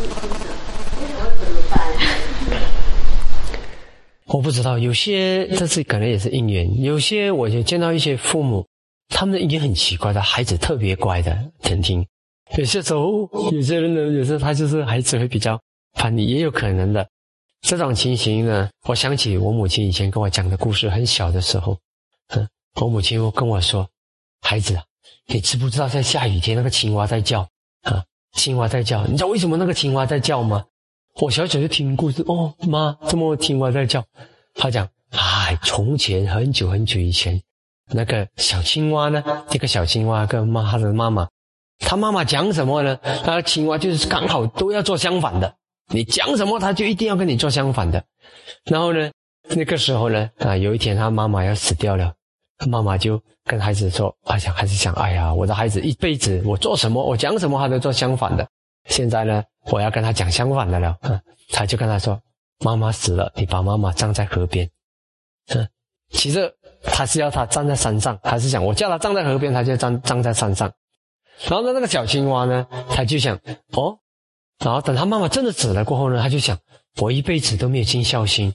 [4.26, 8.66] 我不知道，有些这次可能也是因缘，有些我就见到一些父母，
[9.08, 12.06] 他们已经很奇怪的，孩子特别乖的，听听。
[12.56, 15.60] 有些时候，有些人呢，有时候他就是孩子会比较
[15.94, 17.08] 叛逆，也有可能的。
[17.60, 21.76] 这种情形呢，我想起我母亲以前跟我讲的故事，很小的时候，
[22.28, 22.48] 嗯，
[22.80, 23.88] 我母亲跟我说
[24.42, 24.80] ：“孩子，
[25.26, 27.40] 你知不知道在下雨天那个青蛙在叫
[27.82, 28.04] 啊？
[28.32, 30.64] 青蛙在叫，你知道为什么那个青蛙在叫吗？”
[31.20, 34.02] 我小小就听故事哦，妈，这么青蛙在叫？
[34.54, 37.42] 他讲，哎，从前很久很久以前，
[37.90, 41.28] 那个小青蛙呢，这个小青蛙跟妈他的妈妈，
[41.80, 42.98] 他妈妈讲什么呢？
[43.26, 45.52] 那青蛙就是刚好都要做相反的，
[45.88, 48.02] 你讲什么，他就一定要跟你做相反的。
[48.64, 49.10] 然后呢，
[49.48, 52.14] 那个时候呢，啊，有一天他妈妈要死掉了，
[52.56, 58.46] 他妈妈就跟孩子说，啊，想孩子想，哎呀，我的孩子一辈子我做什么，我讲什么，他都做相反的。
[58.84, 59.42] 现在呢，
[59.72, 60.96] 我要跟他讲相反的了。
[61.02, 62.16] 嗯， 他就跟他说
[62.64, 64.70] ：“妈妈死了，你把妈妈葬在河边。”
[65.52, 65.68] 嗯，
[66.12, 66.48] 其实
[66.84, 70.72] 他是要他站在山上，还是想我叫他站在河边，他就站站在山上。
[71.48, 73.36] 然后呢，那个小青蛙呢，他就想：
[73.72, 73.98] 哦，
[74.64, 76.56] 然后等他妈妈真的死了过后呢，他就想：
[77.00, 78.54] 我一辈子都没有尽孝心，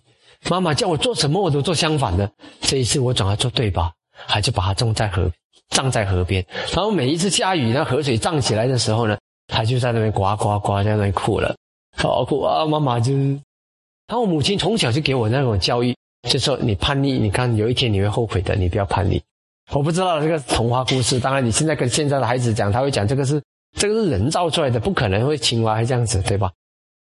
[0.49, 2.31] 妈妈叫我做什么我都做相反的。
[2.61, 3.91] 这一次我总要做对吧？
[4.27, 5.31] 他就把它种在河，
[5.69, 6.45] 葬在河边。
[6.73, 9.17] 然后每一次下雨，那河水涨起来的时候呢。
[9.47, 11.55] 他就在那边呱呱呱在那边哭了，
[11.95, 12.65] 好哭啊！
[12.65, 15.95] 妈妈就，然后我母亲从小就给我那种教育，
[16.27, 19.21] 就说你叛逆，你看有一天你会后悔的，你不要叛逆。
[19.69, 23.39] 我不知道这个童话故事，当然你现在跟现在的孩子讲，他会讲这个是
[23.77, 26.51] 这个是人造出来的，不可能会青蛙会这样子，对吧？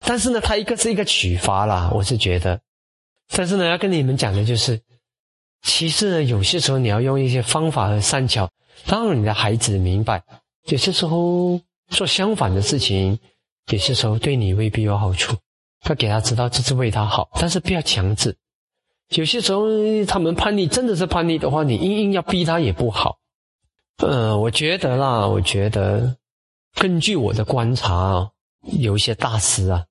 [0.03, 2.59] 但是呢，它一个是一个启发啦，我是觉得。
[3.35, 4.81] 但是呢，要跟你们讲的就是，
[5.65, 8.49] 其实呢，有些时候你要用一些方法和善巧，
[8.85, 10.23] 让你的孩子明白，
[10.67, 11.59] 有些时候。
[11.89, 13.19] 做相反的事情，
[13.71, 15.37] 有些时候对你未必有好处。
[15.87, 18.35] 要给他知道这是为他好，但是不要强制。
[19.09, 19.67] 有些时候
[20.07, 23.19] 他们叛逆，真的是叛逆的话，你硬硬要逼他也不好。
[23.97, 26.17] 嗯，我觉得啦，我觉得
[26.73, 28.31] 根据我的观察，
[28.79, 29.85] 有一些大师啊，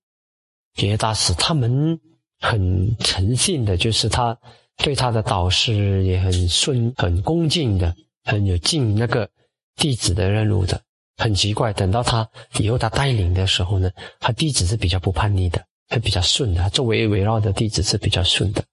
[0.74, 2.00] 有些大师他们
[2.40, 4.36] 很诚信的，就是他
[4.78, 9.28] 对他的导师也很顺、很恭敬的，很有敬那个
[9.76, 10.80] 弟子的任务的。
[11.16, 16.68] 很奇怪，等到他以后他带领的时候呢，他弟子是比较不叛逆的，还比较顺的。
[16.70, 18.64] 周围围绕的弟子是比较顺的。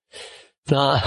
[0.65, 0.99] 那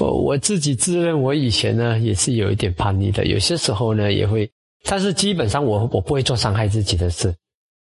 [0.00, 4.50] 我我自己自认我以前呢也是有一点叛逆的，有些时候呢也会，
[4.84, 7.34] 但是基本上我我不会做伤害自己的事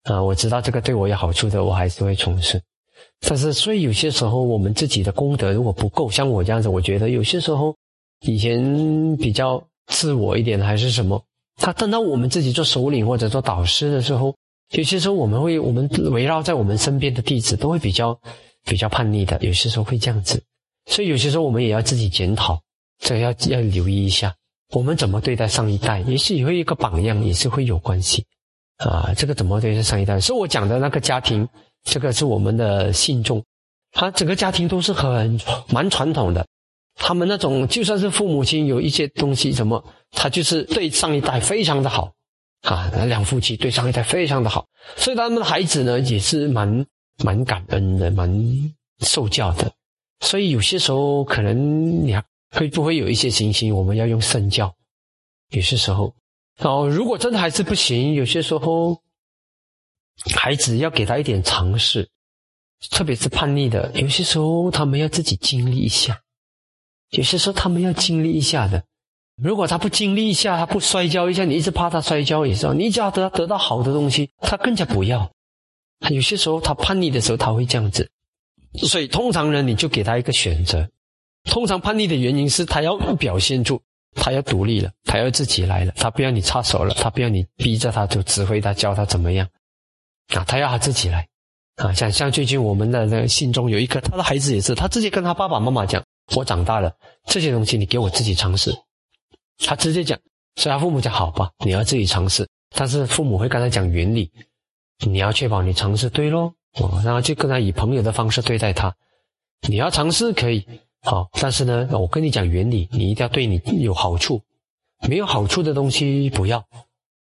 [0.03, 0.21] 啊。
[0.21, 2.61] 我知道这个对我有好处的，我还是会从事。
[3.21, 7.75] 但是所以有些时候我们自己的功德如果不够，像我这样子，我觉得有些时候
[8.21, 11.23] 以前比较自我一点的还是什么。
[11.57, 14.37] 他等到我们自己做首领或者做导师的时候，
[14.73, 18.21] 有些时候我们会，我们围绕在我们身边的弟子都会比较
[18.65, 20.43] 比较叛逆的，有些时候会这样子，
[20.85, 22.61] 所以有些时候我们也要自己检讨，
[22.99, 24.35] 这要要留意一下，
[24.75, 28.27] 我们怎么对待上一代，也是会一个榜样，也是会有关系
[28.77, 29.15] 啊。
[29.17, 30.21] 这个怎么对待上一代？
[30.21, 31.49] 是我讲的那个家庭，
[31.87, 33.43] 这个是我们的信众，
[33.93, 36.45] 他整个家庭都是很蛮传统的。
[36.97, 42.11] 他们那种就算是父母亲有一些东西什么，他就是对上一代非常的好，
[42.63, 46.85] 啊，两夫妻对上一代非常的好，所以他们的孩子呢也是蛮
[47.23, 48.45] 蛮感恩的，蛮
[49.01, 49.71] 受教的。
[50.21, 52.17] 所以有些时候可能你
[52.51, 54.75] 会不会有一些情形，我们要用身教。
[55.51, 56.13] 有些时候，
[56.61, 58.99] 哦，如果真的还是不行，有些时候
[60.35, 62.09] 孩子要给他一点尝试，
[62.91, 66.21] 特别是叛逆的，有些时候他们要自己经历一下。
[67.11, 68.83] 有些时候他们要经历一下的，
[69.37, 72.67] 如果他不经历一下，他不摔跤一下，你一直怕他摔跤，也是。
[72.75, 75.31] 你只要得得到好的东西，他更加不要。
[76.11, 78.11] 有些时候他叛逆的时候，他会这样子。
[78.75, 80.89] 所以通常呢，你就给他一个选择。
[81.45, 83.81] 通常叛逆的原因是他要表现出
[84.15, 89.49] 他要独立了，他要自己来了，他不要你插手了，他不要你逼着他，就指挥他教他怎么样
[90.35, 90.45] 啊？
[90.45, 91.27] 他要他自己来
[91.77, 91.93] 啊！
[91.93, 96.03] 像像最近我们的那个信中有一个，他的孩子也是，他直接跟他爸爸妈妈讲。
[96.35, 96.93] 我长大了，
[97.27, 98.77] 这些东西你给我自己尝试。
[99.59, 100.19] 他直接讲，
[100.57, 102.49] 所以他父母讲好吧，你要自己尝试。
[102.75, 104.29] 但是父母会跟他讲原理，
[105.07, 106.53] 你要确保你尝试对喽。
[106.81, 108.93] 哦，然后就跟他以朋友的方式对待他。
[109.69, 110.67] 你要尝试可以，
[111.03, 114.43] 好，但是呢，我跟你讲原理，你一定要对你有好处，
[115.09, 116.67] 没有好处的东西不要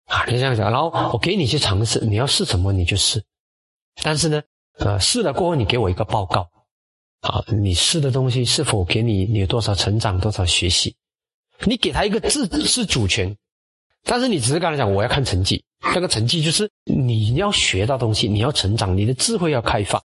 [0.07, 0.25] 啊。
[0.25, 3.24] 就这样讲，然后我给你去尝试，你要试什么你就试。
[4.04, 4.42] 但是呢，
[4.80, 6.50] 呃，试了过后你给我一个报告。
[7.21, 10.95] 啊，你试的东西是否给你你有多少成长，多少学习？
[11.65, 13.36] 你给他一个自自主权，
[14.04, 15.63] 但是你只是跟他讲，我要看成绩，
[15.95, 20.00] 这个成绩就是你要学到东西，你要成长，你的智慧要开发。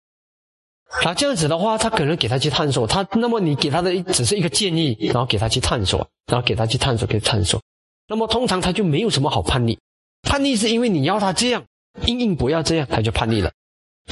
[1.04, 7.60] 啊，这样子的话，他可能给他去探索，他那么你给他的只是一个建议，然后给他去探索，然后给他去探索，给探索。
[8.08, 9.80] 那么通常他就没有什么好叛逆，
[10.30, 11.66] 叛逆是因为你要他这样，
[12.06, 13.52] 硬硬不要这样，他就叛逆了。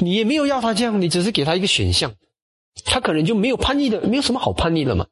[0.01, 2.15] 你也没有要他这样，你只是给他一个选项，
[2.85, 5.05] 他可能就没有叛逆的，没有什么好叛逆了嘛。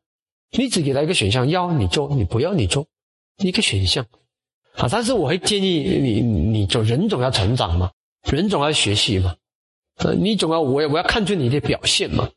[0.50, 2.88] 你只给他一个选项，要你做，你不要你做，
[3.38, 4.08] 一个选项。
[4.76, 7.92] 啊，但是我会建议你，你就人总要成长嘛，
[8.30, 9.36] 人总要学习嘛。
[9.98, 12.32] 呃，你总要我我要看出你的表现嘛，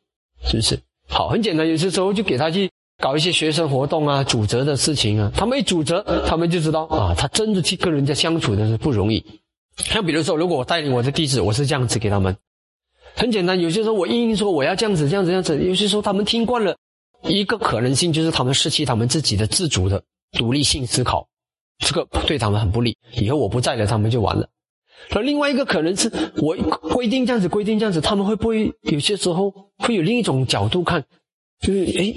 [0.45, 0.79] 是不是？
[1.09, 2.71] 好，很简单，有些时候就给他去
[3.01, 9.25] 搞一些学生活动啊，主责的事情啊，他们一主责，他们就知道啊，他真的去跟人家相处的是不容易。
[9.77, 12.37] 像比如说，如果我带领我的弟子，我是这样子给他们，
[13.15, 16.77] 很简单，有些时候我硬硬说我要这样子这样子这样子，有些时候他们听惯了，
[17.23, 20.03] 一个可能性就是他们失去他们自己的自主的
[20.33, 21.29] 独立性思考，
[21.79, 22.97] 这个对他们很不利。
[23.13, 24.49] 以后我不在了，他们就完了。
[25.11, 26.57] 而另外一个可能是我
[26.91, 31.05] 规定这样子，规定这样子，他们会不会有些时候会有另一种角度看？
[31.61, 32.13] 就是哎，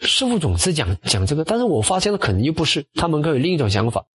[0.00, 4.06] 师傅总是讲讲这个，但是我发现了可能又不是，他们可以有另一种想法。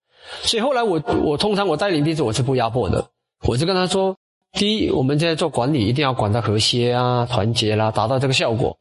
[0.44, 3.10] 所以后来我我通常我带领弟子我是不压迫的，
[3.46, 4.18] 我是跟他说：
[4.54, 8.78] 第一，我们现在做管理一定要管到和谐啊、团结啦，达到这个效果。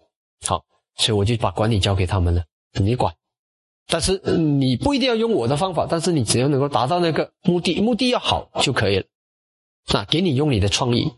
[0.47, 0.65] 好，
[0.97, 2.45] 所以我就把管理交给他们了，
[2.75, 3.13] 你管。
[3.89, 9.05] 但是你不一定要用我的方法，但是你只要能够达到那个目的，目的要好就可以了。
[9.93, 11.13] 那给你用你的创意，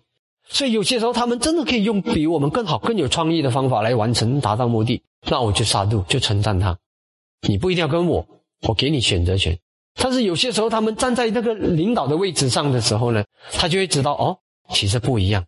[0.49, 5.03] 所以有些时候他们真的可以用比我们更好、更有创意的方法来完成、达到目的。
[5.27, 6.77] 那我就杀度，就称赞他。
[7.49, 8.27] 你不一定要跟我，
[8.69, 9.59] 我给你选择权。
[9.97, 14.37] 但是有些时候他们站在那个领导的位置上的时候呢，他就会知道哦，
[14.71, 15.45] 其实不一样。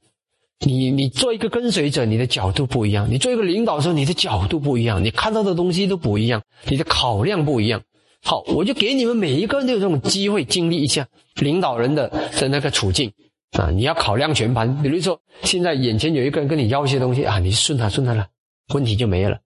[0.61, 7.82] 你你做一个跟随者，你的角度不一样；你做一个领导的时候，你的角度不一样，你看到的东西都不一样，你的考量不一样。
[8.23, 11.06] 好，我就给你们每一个人都有这种机会经历一下
[11.37, 12.08] 领导人的
[12.40, 13.12] 的那个处境
[13.52, 13.70] 啊！
[13.70, 14.82] 你要考量全盘。
[14.82, 18.26] 比如说，现在眼前有一个人跟你要一些东西啊，你顺他顺他了，
[18.75, 19.38] 问题就没了，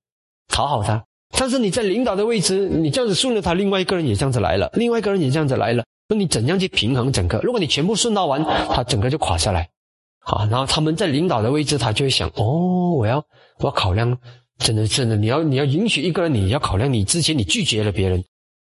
[0.50, 1.04] 讨好他。
[1.38, 7.38] 但是你在领导的位置，你这样子顺着他，另外一个人也这样子来了，另外一个人也这样子来了，那你怎样去平衡整个？
[7.42, 9.70] 如果你全部顺到完，他整个就垮下来。
[10.18, 13.24] 好，然后他们在领导的位置，他就会想：哦，我要
[13.58, 14.18] 我要考量，
[14.58, 18.22] 真的真的，你要你要允许一个人，你要考量你之前你拒绝了别人，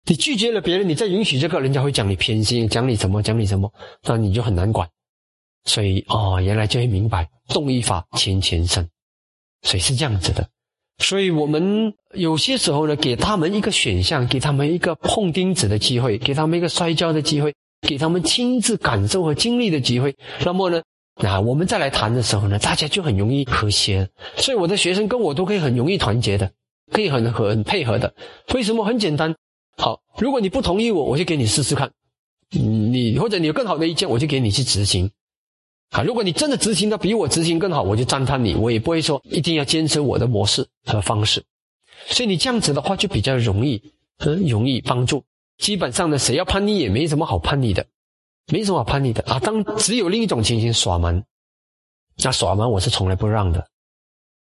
[0.09, 3.73] 你拒绝了别人，你再允许这个，人家会讲你偏心，讲你什么，讲你什么，
[4.03, 4.89] 那你就很难管。
[5.67, 8.89] 所以哦，原来就会明白，动一法牵前生，
[9.63, 10.49] 所以是这样子的。
[10.99, 17.52] 所以我们有些时候呢，给他们一个选项，给他们一个碰钉子的机会，给他们一个摔跤的机会，
[17.82, 20.14] 给他们亲自感受和经历的机会，
[20.44, 20.82] 那么呢？
[21.20, 26.50] 那我们再来谈的时候呢，大家就很容易和谐，所以我的学生跟我都可以很容易团结的，
[26.91, 28.14] 可以很很配合的。
[28.55, 28.85] 为什么？
[28.85, 29.35] 很简单。
[29.76, 31.91] 好，如果你不同意我，我就给你试试看。
[32.50, 35.11] 你或者你有更好的意见，我就给你去执行。
[35.91, 38.55] 啊，如果你真的执行的比我执行更好，我就赞叹你。
[38.55, 41.45] 我也不会说一定要坚持我的模式和方式。
[42.07, 43.83] 所以你这样子的话就比较容易，
[44.19, 45.25] 很容易帮助。
[45.59, 47.87] 基本上呢，谁要叛逆也没什么好叛逆的。
[48.53, 51.25] 没什么好叛逆的啊，当只有另一种情形耍蛮，
[52.23, 53.67] 那耍蛮我是从来不让的，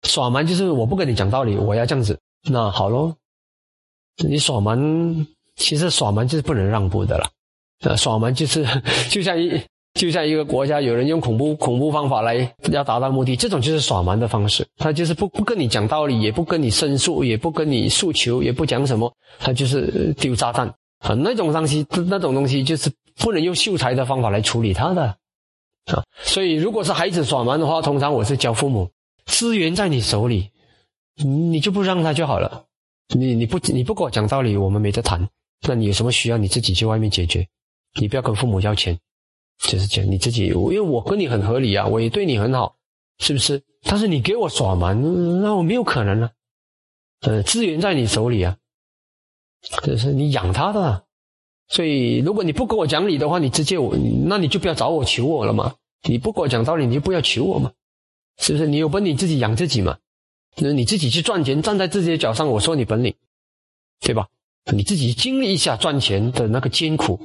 [0.05, 3.17] 耍蛮就是我不跟你讲道理，我要这样子，那好喽，
[4.19, 5.27] 你耍蛮
[5.57, 7.29] 其实耍蛮就是不能让步的了，
[7.81, 8.65] 呃，耍蛮就是
[9.11, 9.49] 就像一
[9.99, 20.67] 就像一个国家有人用恐怖恐怖方法来要达到目的，这种就是耍蛮的方式，他就是不不跟你讲道理，也不跟你申诉，也不跟你诉求，也不讲什么，他就是丢炸弹
[21.01, 22.91] 啊，那种东西那种东西就是。
[23.21, 25.17] 不能用秀才的方法来处理他的
[25.87, 28.89] 啊，所以如果是孩子耍蛮的话，通常我是教父母，
[29.27, 30.51] 资源在你手里，
[31.17, 32.67] 你就不让他就好了。
[33.13, 35.29] 你你不你不跟我讲道理，我们没得谈。
[35.67, 37.45] 那你有什么需要，你自己去外面解决，
[38.01, 38.97] 你不要跟父母要钱，
[39.59, 40.47] 就是讲你自己。
[40.47, 42.77] 因为我跟你很合理啊，我也对你很好，
[43.19, 43.63] 是不是？
[43.83, 46.31] 但是你给我耍蛮，那我没有可能啊。
[47.21, 48.57] 呃，资源在你手里啊，
[49.83, 51.05] 这是你养他的。
[51.69, 53.95] 所以，如果你不跟我讲理的话，你直接我，
[54.27, 55.75] 那你就不要找我求我了嘛。
[56.03, 57.73] 你不跟我讲道理，你就不要求我嘛，
[58.39, 58.67] 是不是？
[58.67, 59.99] 你有本领自己养自己嘛，
[60.57, 63.15] 那你自己去赚钱，站在自己的脚上，我说你本领，
[64.01, 64.29] 对吧？
[64.73, 67.21] 你自己经历一下赚钱的那个艰苦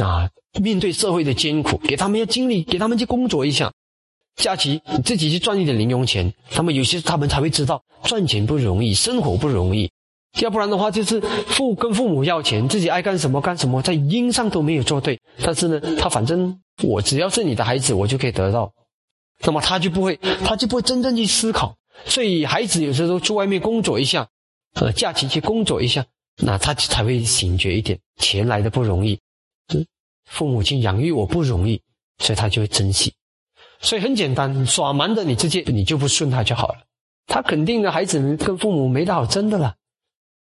[0.00, 0.30] 啊，
[0.60, 3.72] 面对社会的艰苦，给他们要经历，给他们去工作一下，
[4.36, 9.90] 假期你自己去赚一点零用钱，他们有些他们才会知道赚钱不容易，生活不容易。
[10.40, 15.20] 要不然的话，就是父跟父母要钱，自己爱干什么干什么，在因上都没有做对。
[15.42, 18.72] 但是呢，他反正我只要是你的孩子，我就可以得到。
[19.44, 21.76] 那么他就不会，他就不会真正去思考。
[22.06, 24.26] 所以孩子有时候去外面工作一下，
[24.76, 26.06] 呃，假期去工作一下，
[26.38, 27.98] 那他才会醒觉一点。
[28.16, 29.20] 钱来的不容易，
[29.68, 29.84] 这
[30.24, 31.80] 父母亲养育我不容易，
[32.18, 33.12] 所以他就会珍惜。
[33.80, 36.84] 所以很简单，耍蛮的你直接你就不顺他就好了。
[37.26, 39.74] 他肯定的孩子跟父母没得好争的了，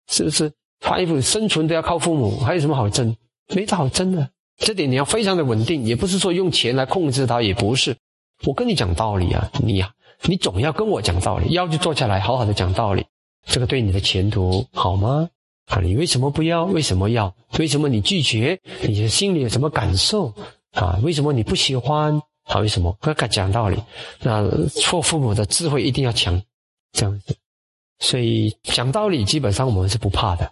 [0.07, 0.51] 是不是？
[0.79, 3.15] 穿衣服生存都要靠父母，还有什么好争？
[3.53, 4.29] 没得好争的。
[4.57, 7.95] 这点你要非常的稳定，也不是说用钱来控制他，也不是。
[8.45, 9.91] 我跟你讲道理啊，你呀，
[10.23, 13.05] 你总要跟我讲道理，要就坐下来好好的讲道理。
[13.45, 15.29] 这个对你的前途好吗？
[15.69, 16.65] 啊，你为什么不要？
[16.65, 17.33] 为什么要？
[17.59, 18.59] 为什么你拒绝？
[18.81, 20.33] 你的心里有什么感受？
[20.71, 22.19] 啊，为什么你不喜欢？
[22.45, 22.91] 啊，为什么？
[22.99, 23.79] 不要讲道理。
[24.19, 26.41] 那做父母的智慧一定要强，
[26.91, 27.37] 这样子。
[27.99, 30.51] 所以讲道理，基本上我们是不怕的。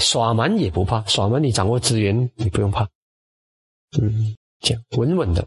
[0.00, 2.88] 耍蛮也不怕，耍蛮你掌握资源，你不用怕。
[4.00, 5.46] 嗯，讲稳稳的。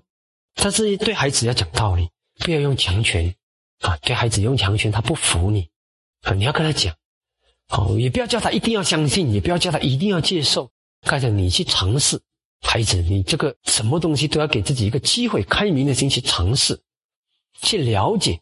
[0.53, 2.07] 但是对孩子要讲道理，
[2.39, 3.33] 不要用强权。
[3.79, 5.67] 啊，对孩子用强权，他不服你。
[6.21, 6.95] 啊，你要跟他讲。
[7.71, 10.69] 好，也不要叫他一定要相信，也不要叫他一定要接受。
[11.07, 12.21] 看着你去尝试，
[12.59, 16.81] 孩子，你这个什么东西都要给自己一个机会，开明的心去尝试，
[17.61, 18.41] 去了解。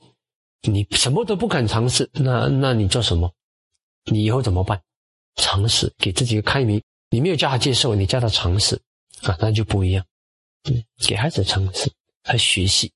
[0.64, 3.32] 你什么都不肯尝试，那那你做什么？
[4.12, 4.82] 你以后怎么办？
[5.36, 6.82] 尝试，给自己一个开明。
[7.12, 8.82] 你没有叫他接受，你叫他尝试，
[9.22, 10.04] 啊，那就不一样。
[10.68, 11.92] 嗯，给孩子尝试
[12.24, 12.92] 和学习。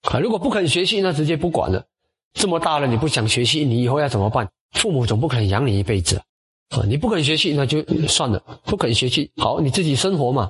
[0.00, 1.84] 啊，如果不肯学习，那直接不管了。
[2.32, 4.50] 这么大了，你不想学习，你以后要怎么办？
[4.72, 6.22] 父母总不可能养你一辈子，
[6.68, 6.84] 啊！
[6.86, 8.60] 你不肯学习，那就算了。
[8.64, 10.48] 不肯学习，好，你自己生活嘛，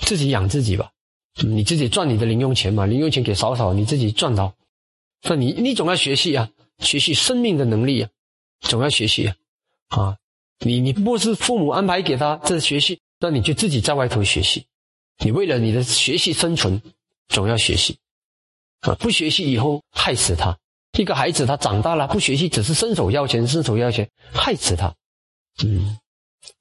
[0.00, 0.90] 自己养自己吧。
[1.42, 4.54] 你自己赚你的零用钱嘛，零用钱给少少，你自己赚到。
[5.22, 8.10] 那你你总要学习啊，学习生命的能力啊，
[8.60, 9.36] 总要学习啊。
[9.88, 10.16] 啊，
[10.60, 14.66] 你你不是父母安排给他这学习，那你就自己在外头学习。
[15.18, 16.80] 你为了你的学习生存，
[17.28, 17.98] 总要学习
[18.80, 18.94] 啊！
[18.94, 20.58] 不学习以后害死他。
[20.96, 24.94] 一个孩子，他长大了不学习，只是伸手要钱，伸手要钱，害死他。
[25.64, 25.98] 嗯，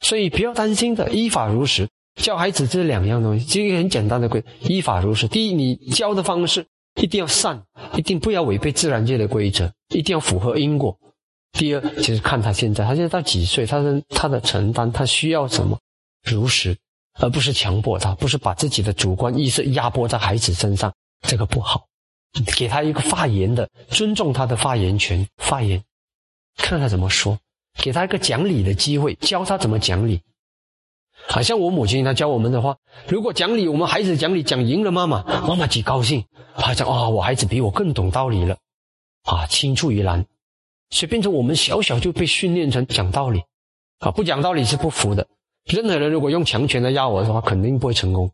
[0.01, 5.27] 所以不要担心的，依法如实教孩子，这两样东西，这个很简单的规，依法如实。
[5.27, 6.65] 第一，你教的方式
[7.01, 7.63] 一定要善，
[7.95, 10.97] 一定不要违背自然界的规则，一定要符合因果。
[11.51, 15.79] 第二，就是看他现在，他现在到几岁，他的他的承担，他需要什么，
[16.23, 16.75] 如实，
[17.19, 20.93] 而不是强迫他，不是把自己的主观意识压迫在孩子身上，
[21.27, 21.85] 这个不好。
[22.57, 25.83] 给他一个发言的，尊重他的发言权，发言，
[26.57, 27.37] 看他怎么说，
[27.81, 30.21] 给他一个讲理的机会，教他怎么讲理。
[31.27, 32.77] 好像我母亲她教我们的话，
[33.07, 38.57] 如果讲理，我们孩子讲理讲赢了妈妈，妈妈极高兴，还讲啊，我孩子比我更懂道理了，
[39.23, 40.25] 啊，青出于蓝，
[40.89, 43.43] 所以变成我们小小就被训练成讲道理，
[43.99, 45.25] 啊，不讲道理是不服的。
[45.63, 48.29] 任何人如果用强权来压我的话，肯定不会成功。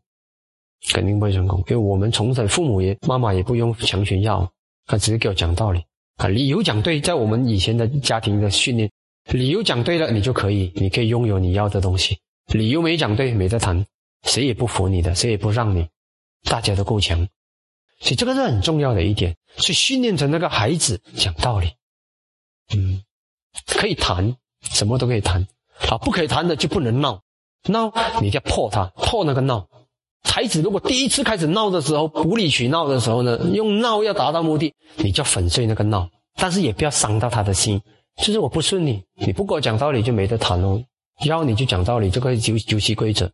[0.90, 4.50] 肯定不会成功，因为我们从小父母也妈妈也不用强权要，
[4.86, 5.84] 他只是给我讲道理
[6.16, 8.90] 啊，理由讲对，在我们以前的家庭的训练，
[9.30, 12.18] 理由讲对了，你就可以，你可以拥有你要的东西。
[12.48, 13.86] 理由没讲对，没得谈，
[14.24, 15.88] 谁也不服你的，谁也不让你，
[16.44, 17.26] 大家都够强，
[18.00, 21.68] 所以这个是很重要的一点，所以训练成那个孩子讲道理，
[22.74, 23.00] 嗯，
[23.66, 25.46] 可以谈，什么都可以谈，
[25.88, 27.22] 啊，不可以谈的就不能闹，
[27.68, 29.68] 闹你就破他，破那个闹。
[30.22, 37.80] 孩子如果第一次开始闹的时候，无理取闹的时候呢，用闹要达到目的，你就粉碎那个闹，但是也不要伤到他的心。
[38.16, 40.82] 就是我不顺你，你不跟我讲道理就没得谈喽。
[41.24, 43.30] 要你就讲道理，这个游游戏规则，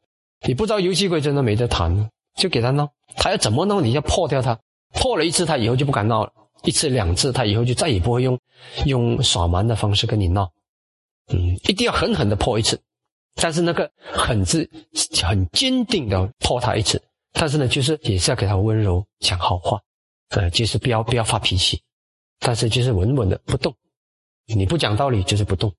[0.47, 2.89] 你不知道游戏规则那没得谈，就给他闹。
[3.17, 4.59] 他要怎么闹，你要破掉他，
[4.95, 8.39] 破了一次他以后就不敢闹了，一次两次他以后就再也不会用
[8.87, 10.51] 用耍蛮的方式跟你闹。
[11.33, 12.81] 嗯，一定要狠狠的破一次。
[13.41, 14.69] 但是那个很是
[15.23, 17.01] 很坚定的泼他一次，
[17.33, 19.81] 但是呢，就是也是要给他温柔讲好话，
[20.31, 21.81] 呃，就是不要不要发脾气，
[22.41, 23.73] 但是就是稳稳的不动，
[24.47, 25.73] 你不讲道理就是不动，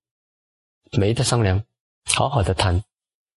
[0.94, 1.62] 没得商量，
[2.06, 2.82] 好好的谈，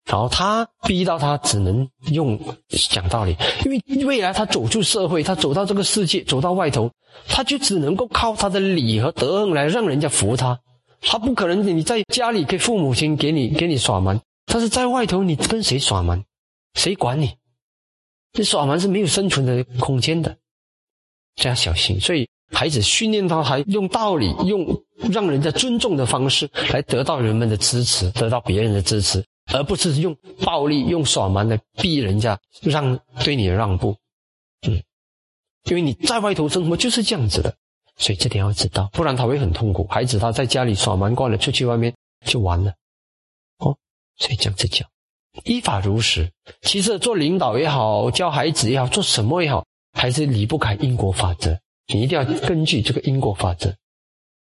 [0.05, 2.39] 然后他逼到他只能用
[2.89, 6.91] 讲道理，因为未来他走出社会，他走到这个世界，走到外头，
[7.27, 10.61] 他就只能够靠他的理和德来让人家服他。
[11.05, 16.23] 他不可能，你在家里给父母亲给你给你耍蛮，但是在外头你跟谁耍蛮，
[16.73, 17.35] 谁管你？
[18.31, 20.35] 你耍蛮是没有生存的空间的，
[21.35, 21.99] 这要小心。
[21.99, 24.65] 所以孩子训练他还用道理，用
[25.11, 33.95] 让人家尊重的方式来得到人们的支持，得到别人的支持，而不是用暴力、用耍蛮来逼人家让对你让步。
[34.67, 34.81] 嗯，
[35.65, 37.55] 因为你在外头生活就是这样子的。
[37.97, 39.85] 所以这点要知道，不然他会很痛苦。
[39.87, 41.93] 孩子他在家里耍蛮惯了，出去外面
[42.25, 42.73] 就完了。
[43.59, 43.77] 哦，
[44.17, 44.87] 所以这样子讲，
[45.43, 46.31] 依法如实。
[46.61, 51.59] 其实做领导也好，教孩子也好，做什么也好，还是离不开因果法则。
[51.87, 53.75] 你一定要根据这个因果法则。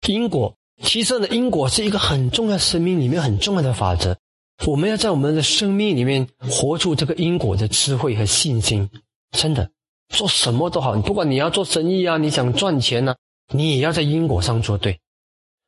[0.08, 4.18] 因果，其实呢，因果是一个很重要，生命里面很重要的法则。
[4.66, 8.90] 我们要在我们的生命里面活出这个因果的智慧和信心。
[9.32, 9.72] 真的，
[10.10, 13.16] 做什么都好，不管你要做生意啊，你想赚钱呢，
[13.52, 15.00] 你也要在因果上做对。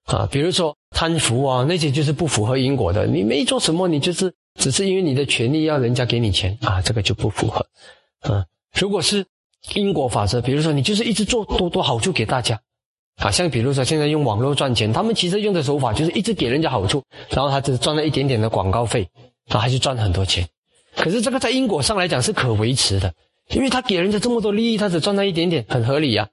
[0.05, 3.07] 啊，比如说贪腐啊，那些就是不符合因果的。
[3.07, 7.65] 你没做什么，你就是只是因为你的权利要人家给你钱啊，这个就不符合。
[8.19, 9.25] 啊，如果是
[9.75, 12.59] 因果法则，比如说你就是一直做多多好处给大家，
[13.15, 19.07] 啊，像比如说现在用网络赚钱，他们其实用的手法就是一直给人家好处，然后他只赚了一点点的广告费，
[19.47, 20.45] 他还是赚很多钱。
[20.97, 23.13] 可是这个在因果上来讲是可维持的，
[23.51, 26.27] 因为他给人家这么多利益，他只赚那一点点，很合理呀，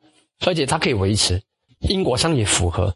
[0.47, 1.43] 而且它可以维持，
[1.81, 2.95] 因果上也符合。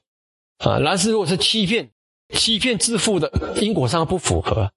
[0.59, 1.91] 啊，但是如果是欺骗、
[2.35, 4.71] 欺骗致富的，因果上不符合。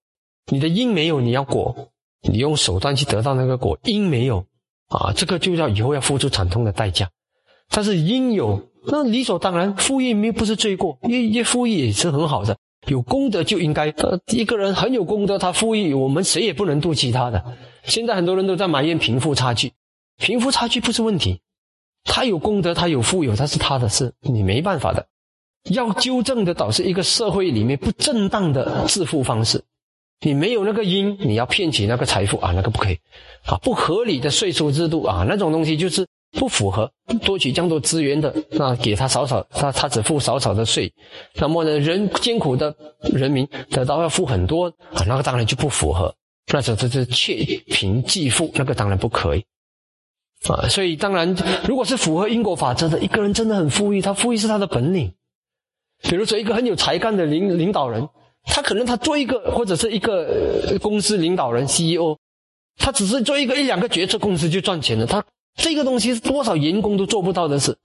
[0.51, 1.89] 你的因没有，你要果，
[2.21, 4.45] 你用手段去得到那个果，因没有，
[4.88, 7.09] 啊，这个就要以后要付出惨痛的代价。
[7.69, 12.57] 但是因有，那理所当然，富裕没不是罪过，越越富裕也是很好的，
[12.88, 13.89] 有功德就应该。
[13.91, 17.43] 呃，一个人很有功德，他富裕，我们谁也不能妒忌他的。
[17.83, 19.74] 现在很多人都在埋怨贫富差距，
[20.17, 21.41] 贫富差距不是问题，
[22.07, 25.05] 他有功德，他有富有，他是他的事，你没办法的。
[25.69, 29.61] 要纠正的，导致一个社会里面不正当的致富方式。
[30.21, 32.97] 你没有那个因，你要骗取那个财富啊，那个不可以
[33.45, 33.57] 啊。
[33.61, 36.89] 不合理的税收制度啊，那种东西就是不符合。
[37.21, 40.91] 多取这样多资源的，那给他少少，他他只付少少的税。
[41.35, 42.73] 那么呢，人艰苦的
[43.13, 46.15] 人民得到要付很多啊，那个当然就不符合。
[46.51, 49.45] 那这这是窃贫济富，那个当然不可以
[50.48, 50.67] 啊。
[50.70, 51.36] 所以当然，
[51.67, 55.13] 如果是符合因果法则的，一个人真的很富裕，他富裕是他的本领。
[56.03, 58.08] 比如说，一个很有才干的领领导人，
[58.46, 62.17] 他可能他做一个或者是一个公司领导人 CEO，
[62.77, 65.08] 他只是做一个一两个决策，公司就赚钱了。
[65.08, 65.25] 他
[65.56, 67.75] 这个东西是多少员工都做不到的事，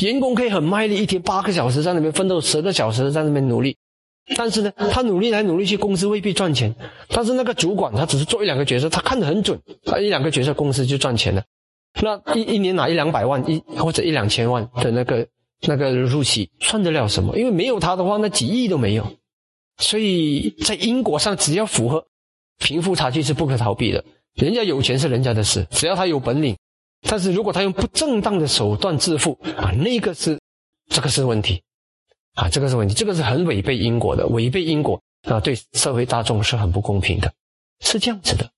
[0.00, 3.76] 员工可以很卖力，一天八个小时在那边奋斗，十个小时在那边努力，
[4.36, 6.74] 但是呢，他努力来努力去，公司未必赚钱。
[7.10, 11.44] 但是那个主管他只是做一两个决策，他看得很准，他一两个决策，公司就赚钱了。
[12.02, 15.26] 那一一年拿一两百万，一或者一两千万的那个。
[15.62, 17.36] 那个入息算得了什么？
[17.38, 19.10] 因为没有他的话，那几亿都没有。
[19.78, 22.06] 所以在因果上，只要符合，
[22.58, 24.04] 贫富差距是不可逃避的。
[24.34, 26.54] 人家有钱是人家的事，只要他有本领。
[27.08, 30.38] 但是如果他用不正当的手段致富啊，那个是
[30.90, 31.62] 这个是问题
[32.34, 37.32] 啊，这个是问题，这个是很违背因果的，违背因果啊，对社会大众是很不公平的，
[37.80, 38.50] 是这样子的。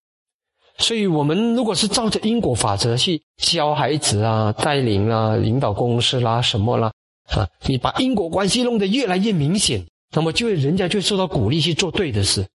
[0.78, 6.92] 所以，我们如果是照着因果法则去教孩子啊、带领啊、领导公司啦、什么啦
[7.30, 12.46] 啊，你把因果关系弄得越来越明显，那么就会人家就受到鼓励去做对的事。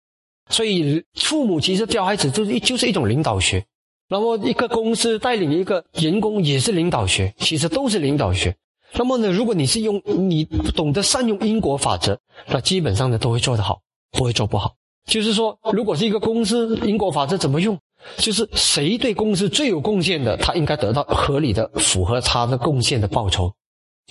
[0.50, 3.64] 所以，父母其实教孩子就是就是一种领导学。
[4.10, 8.56] 那么，一个公司带领一个员工也是领导学，其实都是领导学。
[8.94, 13.82] 那么呢，如果你是用你懂得善用因果法则，那基本上呢都会做得好，
[14.12, 14.76] 不会做不好。
[15.06, 17.78] 就是说，如果是一个公司，因果法则怎么用？
[18.18, 23.54] 就是谁对公司最有贡献的，他应该得到合理的、符合他的贡献的报酬，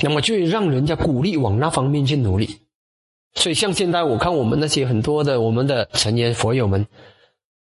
[0.02, 2.58] 那么就让人家鼓励往那方面去努力。
[3.34, 6.86] 所以，像现在我看我们那些很多的我们的成员佛友们，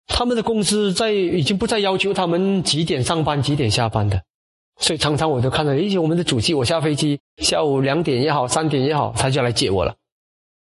[0.08, 4.22] 他们的公司在已经不再要求他们几点上班、几点下班的。
[4.80, 9.96] 所以常常我就看到，诶，我们的主席，我下飞机下午两点也好、三点也好，他就来接我了。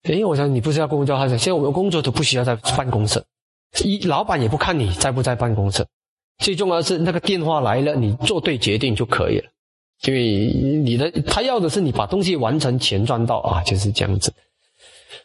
[0.03, 3.23] 诶，我想你不是要工作，他说现在我们工作都不需要在办公室。
[3.83, 5.85] 一老板也不看你在不在办公室，
[6.39, 9.49] 最重要是那个电话来了，你做对决定就可以了。
[10.03, 10.51] 因为
[10.83, 14.33] 你的他要的是你把东西完成，钱赚到啊，就是这样子。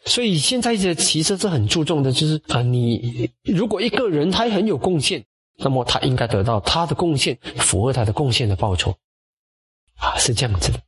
[0.05, 5.25] 所以现在这其实是很注重的，就是啊，你如果一个人他很有贡献，
[5.57, 8.95] 那么他应该得到他的贡献符合他的贡献的报酬
[9.97, 10.79] 啊，是这样子的。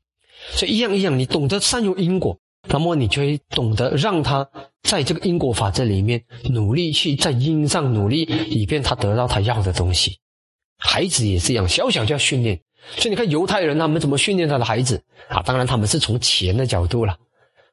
[0.51, 2.39] 所以一样一样，你懂得善用因果。
[2.69, 4.47] 那么你就会懂得让他
[4.84, 10.17] 在这个因果法则里面努力去在因上努力，以便他得到他要的东西。
[10.77, 12.60] 孩子也是一样，小小就要训练。
[12.95, 15.41] 所以你看犹太人他们怎么训练他的孩子啊？
[15.41, 17.17] 当然他们是从钱的角度了。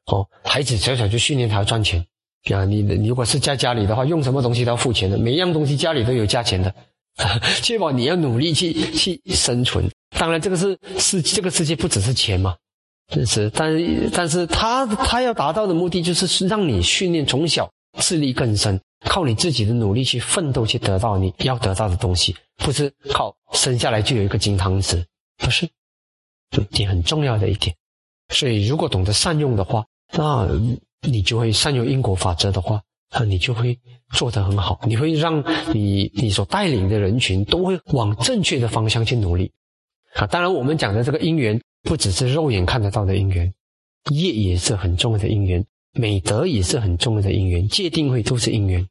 [0.07, 2.05] 哦，孩子小小就训练他要赚钱
[2.51, 2.65] 啊！
[2.65, 6.73] 你你如果是在家里的话，用什么东西都要付钱的，每一样东西家里都有价钱的，
[7.63, 9.89] 确保你要努力去去生存。
[10.17, 12.55] 当然这个是世这个世界不只是钱嘛。
[13.25, 13.73] 是，但
[14.11, 25.05] 但是他他要达到的目的就是让你训练从小自力更生，靠你自己的努力去奋斗去得到你要得到的东西，不是靠生下来就有一个金汤匙，
[25.37, 25.69] 不是，
[26.51, 27.73] 这点很重要的一点。
[28.33, 30.45] 所以如果懂得善用的话，那
[31.07, 33.79] 你就会善用因果法则的话，啊，你就会
[34.11, 35.41] 做得很好，你会让
[35.73, 39.53] 你你所带领的人群都会往正确的方向去努力。
[40.15, 41.61] 啊，当然我们讲的这个因缘。
[41.83, 43.53] 不只是肉眼看得到的因缘，
[44.11, 45.65] 业也是很重要的因缘。
[45.93, 48.87] 美德也是很重要的因缘，戒定慧都是因缘。